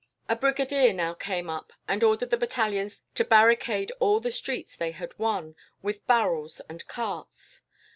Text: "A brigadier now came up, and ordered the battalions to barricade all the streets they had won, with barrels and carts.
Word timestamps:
"A 0.27 0.35
brigadier 0.35 0.93
now 0.93 1.13
came 1.13 1.47
up, 1.47 1.73
and 1.87 2.03
ordered 2.03 2.31
the 2.31 2.35
battalions 2.37 3.03
to 3.13 3.23
barricade 3.23 3.91
all 3.99 4.19
the 4.19 4.31
streets 4.31 4.75
they 4.75 4.93
had 4.93 5.13
won, 5.19 5.55
with 5.83 6.07
barrels 6.07 6.59
and 6.67 6.87
carts. 6.87 7.61